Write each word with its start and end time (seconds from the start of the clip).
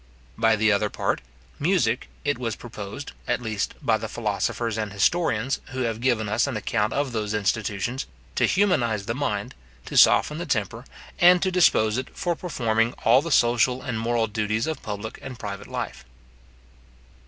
By 0.35 0.55
the 0.55 0.71
other 0.71 0.89
part, 0.89 1.21
music, 1.59 2.09
it 2.25 2.39
was 2.39 2.55
proposed, 2.55 3.11
at 3.27 3.39
least 3.39 3.75
by 3.83 3.99
the 3.99 4.07
philosophers 4.09 4.75
and 4.75 4.91
historians, 4.91 5.59
who 5.67 5.81
have 5.81 6.01
given 6.01 6.27
us 6.27 6.47
an 6.47 6.57
account 6.57 6.91
of 6.91 7.11
those 7.11 7.35
institutions, 7.35 8.07
to 8.33 8.47
humanize 8.47 9.05
the 9.05 9.13
mind, 9.13 9.53
to 9.85 9.95
soften 9.95 10.39
the 10.39 10.47
temper, 10.47 10.85
and 11.19 11.39
to 11.43 11.51
dispose 11.51 11.99
it 11.99 12.09
for 12.17 12.35
performing 12.35 12.93
all 13.05 13.21
the 13.21 13.29
social 13.29 13.83
and 13.83 13.99
moral 13.99 14.25
duties 14.25 14.65
of 14.65 14.81
public 14.81 15.19
and 15.21 15.37
private 15.37 15.67
life. 15.67 16.03